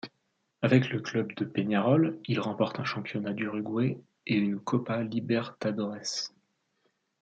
[0.63, 6.31] Avec le club de Peñarol, il remporte un championnat d'Uruguay et une Copa Libertadores.